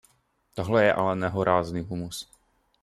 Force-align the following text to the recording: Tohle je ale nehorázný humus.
Tohle 0.53 0.83
je 0.85 0.93
ale 0.93 1.15
nehorázný 1.15 1.81
humus. 1.81 2.29